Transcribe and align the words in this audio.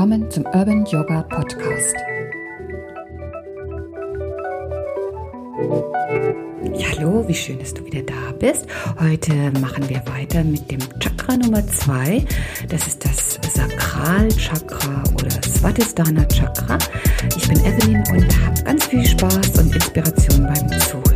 Willkommen 0.00 0.30
zum 0.30 0.46
Urban 0.46 0.86
Yoga 0.86 1.20
Podcast. 1.24 1.94
Ja, 6.72 6.86
hallo, 6.96 7.28
wie 7.28 7.34
schön, 7.34 7.58
dass 7.58 7.74
du 7.74 7.84
wieder 7.84 8.00
da 8.04 8.32
bist. 8.38 8.64
Heute 8.98 9.34
machen 9.60 9.86
wir 9.90 10.02
weiter 10.06 10.42
mit 10.42 10.70
dem 10.70 10.80
Chakra 11.00 11.36
Nummer 11.36 11.66
2. 11.66 12.24
Das 12.70 12.86
ist 12.86 13.04
das 13.04 13.38
Sakralchakra 13.52 15.02
oder 15.12 15.42
Svatisthana 15.42 16.24
Chakra. 16.28 16.78
Ich 17.36 17.46
bin 17.46 17.60
Evelyn 17.62 18.02
und 18.10 18.46
habe 18.46 18.62
ganz 18.64 18.86
viel 18.86 19.04
Spaß 19.04 19.58
und 19.58 19.74
Inspiration 19.74 20.46
beim 20.46 20.80
Zuhören. 20.80 21.09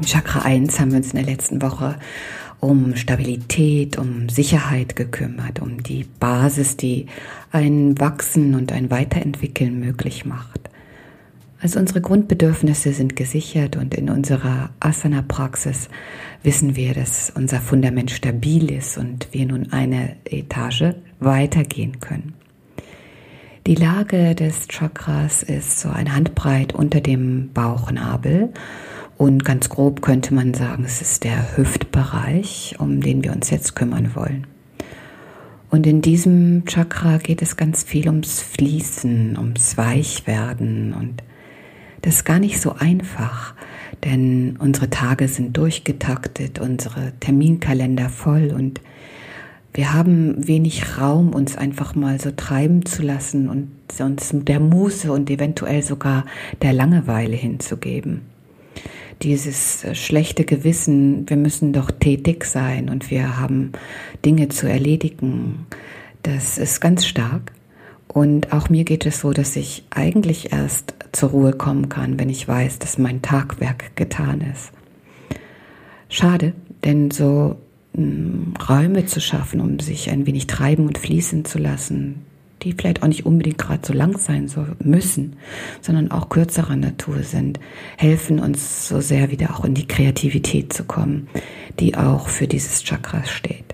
Im 0.00 0.06
Chakra 0.06 0.40
1 0.40 0.80
haben 0.80 0.92
wir 0.92 0.96
uns 0.96 1.12
in 1.12 1.18
der 1.22 1.26
letzten 1.26 1.60
Woche 1.60 1.98
um 2.58 2.96
Stabilität, 2.96 3.98
um 3.98 4.30
Sicherheit 4.30 4.96
gekümmert, 4.96 5.60
um 5.60 5.82
die 5.82 6.06
Basis, 6.18 6.78
die 6.78 7.04
ein 7.52 8.00
Wachsen 8.00 8.54
und 8.54 8.72
ein 8.72 8.90
Weiterentwickeln 8.90 9.78
möglich 9.78 10.24
macht. 10.24 10.70
Also 11.60 11.78
unsere 11.78 12.00
Grundbedürfnisse 12.00 12.94
sind 12.94 13.14
gesichert 13.14 13.76
und 13.76 13.94
in 13.94 14.08
unserer 14.08 14.70
Asana-Praxis 14.80 15.90
wissen 16.42 16.76
wir, 16.76 16.94
dass 16.94 17.30
unser 17.36 17.60
Fundament 17.60 18.10
stabil 18.10 18.70
ist 18.70 18.96
und 18.96 19.28
wir 19.32 19.44
nun 19.44 19.70
eine 19.70 20.16
Etage 20.24 20.94
weitergehen 21.18 22.00
können. 22.00 22.32
Die 23.66 23.74
Lage 23.74 24.34
des 24.34 24.66
Chakras 24.68 25.42
ist 25.42 25.78
so 25.78 25.90
ein 25.90 26.16
Handbreit 26.16 26.74
unter 26.74 27.02
dem 27.02 27.50
Bauchnabel 27.52 28.54
und 29.20 29.44
ganz 29.44 29.68
grob 29.68 30.00
könnte 30.00 30.32
man 30.32 30.54
sagen, 30.54 30.82
es 30.86 31.02
ist 31.02 31.24
der 31.24 31.58
Hüftbereich, 31.58 32.76
um 32.78 33.02
den 33.02 33.22
wir 33.22 33.32
uns 33.32 33.50
jetzt 33.50 33.76
kümmern 33.76 34.14
wollen. 34.14 34.46
Und 35.68 35.86
in 35.86 36.00
diesem 36.00 36.64
Chakra 36.64 37.18
geht 37.18 37.42
es 37.42 37.58
ganz 37.58 37.82
viel 37.82 38.08
ums 38.08 38.40
Fließen, 38.40 39.36
ums 39.36 39.76
Weichwerden. 39.76 40.94
Und 40.94 41.22
das 42.00 42.14
ist 42.14 42.24
gar 42.24 42.38
nicht 42.38 42.62
so 42.62 42.72
einfach, 42.72 43.52
denn 44.04 44.56
unsere 44.58 44.88
Tage 44.88 45.28
sind 45.28 45.54
durchgetaktet, 45.54 46.58
unsere 46.58 47.12
Terminkalender 47.20 48.08
voll 48.08 48.54
und 48.56 48.80
wir 49.74 49.92
haben 49.92 50.48
wenig 50.48 50.98
Raum, 50.98 51.34
uns 51.34 51.58
einfach 51.58 51.94
mal 51.94 52.18
so 52.18 52.30
treiben 52.30 52.86
zu 52.86 53.02
lassen 53.02 53.50
und 53.50 53.70
uns 54.00 54.30
der 54.32 54.60
Muße 54.60 55.12
und 55.12 55.28
eventuell 55.28 55.82
sogar 55.82 56.24
der 56.62 56.72
Langeweile 56.72 57.36
hinzugeben 57.36 58.29
dieses 59.22 59.84
äh, 59.84 59.94
schlechte 59.94 60.44
Gewissen, 60.44 61.28
wir 61.28 61.36
müssen 61.36 61.72
doch 61.72 61.90
tätig 61.90 62.44
sein 62.44 62.88
und 62.88 63.10
wir 63.10 63.38
haben 63.38 63.72
Dinge 64.24 64.48
zu 64.48 64.68
erledigen, 64.68 65.66
das 66.22 66.58
ist 66.58 66.80
ganz 66.80 67.06
stark. 67.06 67.52
Und 68.08 68.52
auch 68.52 68.68
mir 68.68 68.84
geht 68.84 69.06
es 69.06 69.20
so, 69.20 69.32
dass 69.32 69.54
ich 69.54 69.84
eigentlich 69.90 70.52
erst 70.52 70.94
zur 71.12 71.30
Ruhe 71.30 71.52
kommen 71.52 71.88
kann, 71.88 72.18
wenn 72.18 72.28
ich 72.28 72.46
weiß, 72.46 72.80
dass 72.80 72.98
mein 72.98 73.22
Tagwerk 73.22 73.94
getan 73.94 74.40
ist. 74.40 74.72
Schade, 76.08 76.54
denn 76.84 77.12
so 77.12 77.56
hm, 77.94 78.54
Räume 78.68 79.06
zu 79.06 79.20
schaffen, 79.20 79.60
um 79.60 79.78
sich 79.78 80.10
ein 80.10 80.26
wenig 80.26 80.48
treiben 80.48 80.86
und 80.86 80.98
fließen 80.98 81.44
zu 81.44 81.58
lassen, 81.58 82.26
die 82.62 82.72
vielleicht 82.72 83.02
auch 83.02 83.08
nicht 83.08 83.26
unbedingt 83.26 83.58
gerade 83.58 83.86
so 83.86 83.92
lang 83.92 84.18
sein 84.18 84.48
so 84.48 84.66
müssen, 84.82 85.36
sondern 85.80 86.10
auch 86.10 86.28
kürzerer 86.28 86.76
Natur 86.76 87.22
sind, 87.22 87.60
helfen 87.96 88.38
uns 88.38 88.88
so 88.88 89.00
sehr 89.00 89.30
wieder 89.30 89.56
auch 89.56 89.64
in 89.64 89.74
die 89.74 89.88
Kreativität 89.88 90.72
zu 90.72 90.84
kommen, 90.84 91.28
die 91.78 91.96
auch 91.96 92.28
für 92.28 92.46
dieses 92.46 92.82
Chakra 92.82 93.24
steht. 93.24 93.70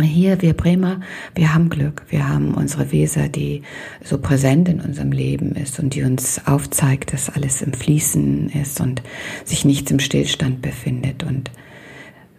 Hier, 0.00 0.40
wir 0.40 0.54
Bremer, 0.54 1.00
wir 1.34 1.52
haben 1.52 1.68
Glück. 1.68 2.06
Wir 2.08 2.26
haben 2.26 2.54
unsere 2.54 2.92
Weser, 2.92 3.28
die 3.28 3.60
so 4.02 4.16
präsent 4.16 4.70
in 4.70 4.80
unserem 4.80 5.12
Leben 5.12 5.54
ist 5.54 5.78
und 5.78 5.94
die 5.94 6.02
uns 6.02 6.46
aufzeigt, 6.46 7.12
dass 7.12 7.28
alles 7.28 7.60
im 7.60 7.74
Fließen 7.74 8.48
ist 8.48 8.80
und 8.80 9.02
sich 9.44 9.66
nichts 9.66 9.90
im 9.90 9.98
Stillstand 9.98 10.62
befindet 10.62 11.24
und 11.24 11.50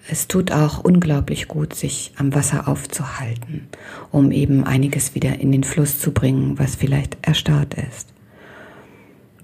es 0.10 0.28
tut 0.28 0.52
auch 0.52 0.84
unglaublich 0.84 1.48
gut, 1.48 1.74
sich 1.74 2.12
am 2.18 2.34
Wasser 2.36 2.68
aufzuhalten, 2.68 3.68
um 4.12 4.32
eben 4.32 4.66
einiges 4.66 5.16
wieder 5.16 5.40
in 5.40 5.52
den 5.52 5.64
Fluss 5.64 6.00
zu 6.00 6.12
bringen, 6.12 6.60
was 6.60 6.76
vielleicht 6.76 7.18
erstarrt 7.22 7.76
ist. 7.76 8.14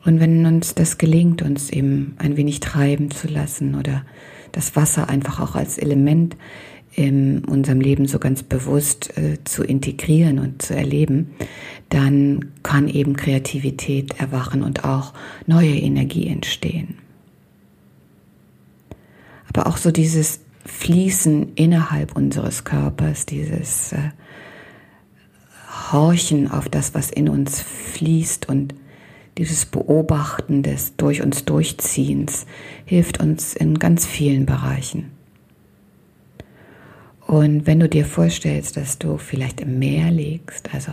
Und 0.03 0.19
wenn 0.19 0.45
uns 0.45 0.75
das 0.75 0.97
gelingt, 0.97 1.41
uns 1.41 1.69
eben 1.69 2.15
ein 2.17 2.37
wenig 2.37 2.59
treiben 2.59 3.11
zu 3.11 3.27
lassen 3.27 3.75
oder 3.75 4.05
das 4.51 4.75
Wasser 4.75 5.09
einfach 5.09 5.39
auch 5.39 5.55
als 5.55 5.77
Element 5.77 6.35
in 6.93 7.45
unserem 7.45 7.79
Leben 7.79 8.07
so 8.07 8.19
ganz 8.19 8.43
bewusst 8.43 9.15
äh, 9.17 9.37
zu 9.43 9.63
integrieren 9.63 10.39
und 10.39 10.61
zu 10.61 10.75
erleben, 10.75 11.31
dann 11.89 12.51
kann 12.63 12.87
eben 12.87 13.15
Kreativität 13.15 14.19
erwachen 14.19 14.63
und 14.63 14.83
auch 14.83 15.13
neue 15.45 15.75
Energie 15.75 16.27
entstehen. 16.27 16.97
Aber 19.47 19.67
auch 19.67 19.77
so 19.77 19.91
dieses 19.91 20.41
Fließen 20.65 21.53
innerhalb 21.55 22.15
unseres 22.15 22.63
Körpers, 22.63 23.25
dieses 23.25 23.93
äh, 23.93 24.11
Horchen 25.91 26.51
auf 26.51 26.69
das, 26.69 26.93
was 26.93 27.09
in 27.09 27.29
uns 27.29 27.61
fließt 27.61 28.49
und 28.49 28.75
dieses 29.37 29.65
Beobachten 29.65 30.63
des 30.63 30.95
durch 30.97 31.21
uns 31.21 31.45
Durchziehens 31.45 32.45
hilft 32.85 33.19
uns 33.21 33.55
in 33.55 33.79
ganz 33.79 34.05
vielen 34.05 34.45
Bereichen. 34.45 35.11
Und 37.25 37.67
wenn 37.67 37.79
du 37.79 37.87
dir 37.87 38.05
vorstellst, 38.05 38.75
dass 38.75 38.97
du 38.97 39.17
vielleicht 39.17 39.61
im 39.61 39.79
Meer 39.79 40.11
liegst, 40.11 40.73
also 40.73 40.91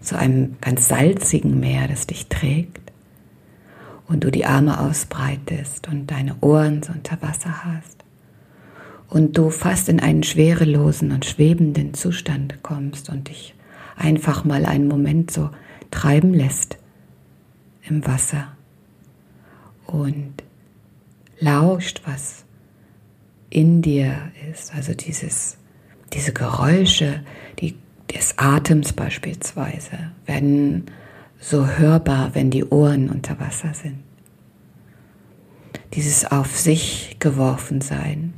zu 0.00 0.18
einem 0.18 0.56
ganz 0.60 0.88
salzigen 0.88 1.60
Meer, 1.60 1.88
das 1.88 2.06
dich 2.06 2.26
trägt, 2.26 2.92
und 4.08 4.24
du 4.24 4.30
die 4.30 4.44
Arme 4.46 4.80
ausbreitest 4.80 5.86
und 5.88 6.10
deine 6.10 6.36
Ohren 6.40 6.82
so 6.82 6.92
unter 6.92 7.20
Wasser 7.22 7.64
hast, 7.64 8.04
und 9.08 9.36
du 9.38 9.50
fast 9.50 9.88
in 9.88 10.00
einen 10.00 10.22
schwerelosen 10.22 11.12
und 11.12 11.24
schwebenden 11.24 11.94
Zustand 11.94 12.62
kommst 12.62 13.08
und 13.08 13.28
dich 13.28 13.54
einfach 13.96 14.44
mal 14.44 14.66
einen 14.66 14.86
Moment 14.86 15.30
so 15.30 15.50
treiben 15.90 16.34
lässt 16.34 16.78
im 17.82 18.06
Wasser 18.06 18.48
und 19.86 20.34
lauscht, 21.40 22.02
was 22.04 22.44
in 23.50 23.80
dir 23.80 24.30
ist, 24.52 24.74
also 24.74 24.92
dieses, 24.92 25.56
diese 26.12 26.32
Geräusche, 26.32 27.24
die, 27.58 27.76
des 28.14 28.34
Atems 28.36 28.92
beispielsweise, 28.92 30.12
werden 30.26 30.86
so 31.40 31.66
hörbar, 31.66 32.34
wenn 32.34 32.50
die 32.50 32.64
Ohren 32.64 33.08
unter 33.08 33.40
Wasser 33.40 33.72
sind. 33.72 34.00
Dieses 35.94 36.30
auf 36.30 36.58
sich 36.58 37.16
geworfen 37.18 37.80
sein, 37.80 38.34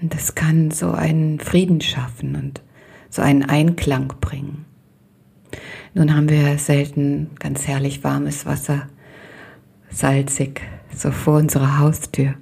und 0.00 0.14
das 0.14 0.34
kann 0.34 0.70
so 0.70 0.92
einen 0.92 1.40
Frieden 1.40 1.80
schaffen 1.80 2.36
und 2.36 2.62
so 3.10 3.22
einen 3.22 3.44
Einklang 3.44 4.14
bringen. 4.20 4.64
Nun 5.94 6.14
haben 6.14 6.28
wir 6.28 6.58
selten 6.58 7.30
ganz 7.38 7.66
herrlich 7.66 8.04
warmes 8.04 8.46
Wasser, 8.46 8.88
salzig, 9.90 10.60
so 10.94 11.10
vor 11.10 11.38
unserer 11.38 11.78
Haustür. 11.78 12.34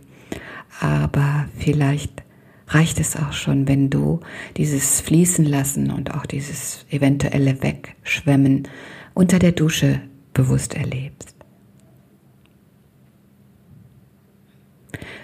Aber 0.80 1.48
vielleicht 1.56 2.22
reicht 2.68 3.00
es 3.00 3.16
auch 3.16 3.32
schon, 3.32 3.68
wenn 3.68 3.88
du 3.88 4.20
dieses 4.56 5.00
Fließen 5.00 5.44
lassen 5.44 5.90
und 5.90 6.14
auch 6.14 6.26
dieses 6.26 6.84
eventuelle 6.90 7.62
Wegschwemmen 7.62 8.68
unter 9.14 9.38
der 9.38 9.52
Dusche 9.52 10.00
bewusst 10.34 10.74
erlebst. 10.74 11.34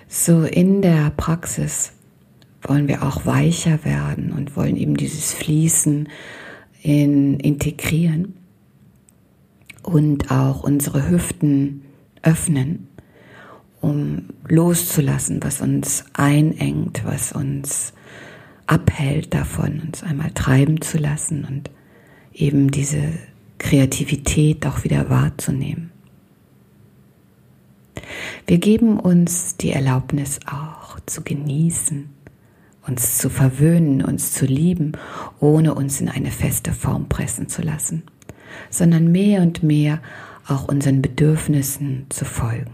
So 0.09 0.45
in 0.45 0.83
der 0.83 1.11
Praxis 1.11 1.93
wollen 2.63 2.89
wir 2.89 3.03
auch 3.03 3.27
weicher 3.27 3.85
werden 3.85 4.33
und 4.33 4.57
wollen 4.57 4.77
eben 4.77 4.97
dieses 4.97 5.33
Fließen 5.35 6.09
in, 6.83 7.41
integrieren 7.41 8.35
und 9.83 10.31
auch 10.31 10.63
unsere 10.63 11.09
Hüften 11.09 11.83
öffnen, 12.23 12.89
um 13.81 14.29
loszulassen, 14.49 15.43
was 15.43 15.61
uns 15.61 16.05
einengt, 16.13 17.05
was 17.05 17.33
uns 17.33 17.93
abhält 18.67 19.35
davon, 19.35 19.81
uns 19.81 20.03
einmal 20.05 20.31
treiben 20.31 20.81
zu 20.81 20.99
lassen 20.99 21.45
und 21.45 21.71
eben 22.33 22.71
diese 22.71 23.13
Kreativität 23.59 24.67
auch 24.67 24.85
wieder 24.85 25.11
wahrzunehmen. 25.11 25.91
Wir 28.47 28.59
geben 28.59 28.99
uns 28.99 29.57
die 29.57 29.71
Erlaubnis 29.71 30.41
auch 30.47 30.99
zu 31.07 31.23
genießen 31.23 32.22
uns 32.87 33.19
zu 33.19 33.31
verwöhnen, 33.31 34.05
uns 34.05 34.33
zu 34.33 34.47
lieben, 34.47 34.93
ohne 35.41 35.75
uns 35.75 36.01
in 36.01 36.09
eine 36.09 36.31
feste 36.31 36.73
Form 36.73 37.09
pressen 37.09 37.49
zu 37.49 37.63
lassen. 37.63 38.03
sondern 38.71 39.11
mehr 39.11 39.43
und 39.43 39.63
mehr 39.63 40.01
auch 40.49 40.69
unseren 40.69 41.03
Bedürfnissen 41.03 42.07
zu 42.09 42.25
folgen. 42.25 42.71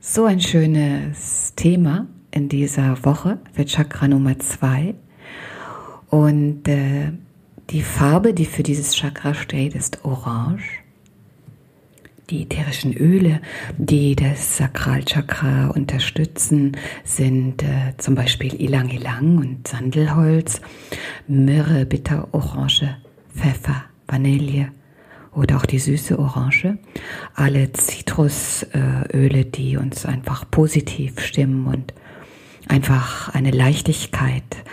So 0.00 0.24
ein 0.24 0.40
schönes 0.40 1.54
Thema 1.56 2.06
in 2.30 2.48
dieser 2.48 3.04
Woche 3.04 3.38
für 3.52 3.64
Chakra 3.64 4.08
Nummer 4.08 4.38
zwei. 4.38 4.94
Und 6.08 6.68
äh, 6.68 7.12
die 7.70 7.82
Farbe, 7.82 8.32
die 8.32 8.44
für 8.44 8.62
dieses 8.62 8.94
Chakra 8.94 9.34
steht, 9.34 9.74
ist 9.74 10.04
Orange. 10.04 10.62
Die 12.30 12.42
ätherischen 12.42 12.92
Öle, 12.92 13.40
die 13.78 14.16
das 14.16 14.56
Sakralchakra 14.56 15.68
unterstützen, 15.68 16.76
sind 17.04 17.62
äh, 17.62 17.96
zum 17.98 18.16
Beispiel 18.16 18.60
Ilang 18.60 18.88
Ilang 18.88 19.38
und 19.38 19.68
Sandelholz, 19.68 20.60
Myrrhe, 21.28 21.86
Bitterorange, 21.86 22.96
Pfeffer, 23.32 23.84
Vanille 24.08 24.72
oder 25.36 25.56
auch 25.58 25.66
die 25.66 25.78
süße 25.78 26.18
Orange. 26.18 26.78
Alle 27.34 27.72
Zitrusöle, 27.72 29.44
die 29.44 29.76
uns 29.76 30.04
einfach 30.04 30.50
positiv 30.50 31.20
stimmen 31.20 31.66
und 31.66 31.94
einfach 32.66 33.32
eine 33.34 33.52
Leichtigkeit 33.52 34.64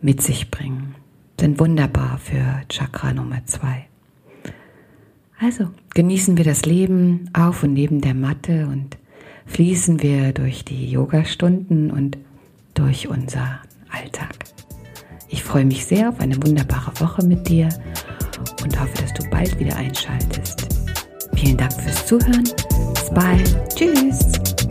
mit 0.00 0.22
sich 0.22 0.50
bringen, 0.52 0.94
sind 1.40 1.58
wunderbar 1.58 2.18
für 2.22 2.62
Chakra 2.68 3.12
Nummer 3.12 3.44
zwei. 3.46 3.86
Also 5.38 5.68
genießen 5.94 6.36
wir 6.36 6.44
das 6.44 6.64
Leben 6.64 7.30
auf 7.32 7.62
und 7.62 7.72
neben 7.74 8.00
der 8.00 8.14
Matte 8.14 8.66
und 8.66 8.96
fließen 9.46 10.02
wir 10.02 10.32
durch 10.32 10.64
die 10.64 10.90
Yoga-Stunden 10.90 11.90
und 11.90 12.18
durch 12.74 13.08
unseren 13.08 13.58
Alltag. 13.90 14.34
Ich 15.28 15.42
freue 15.42 15.64
mich 15.64 15.84
sehr 15.84 16.08
auf 16.08 16.20
eine 16.20 16.36
wunderbare 16.36 16.92
Woche 17.00 17.24
mit 17.24 17.48
dir 17.48 17.68
und 18.62 18.80
hoffe, 18.80 19.02
dass 19.02 19.12
du 19.14 19.28
bald 19.30 19.58
wieder 19.58 19.76
einschaltest. 19.76 20.68
Vielen 21.34 21.56
Dank 21.56 21.72
fürs 21.72 22.06
Zuhören. 22.06 22.44
Bis 22.94 23.10
bald. 23.10 23.74
Tschüss. 23.74 24.63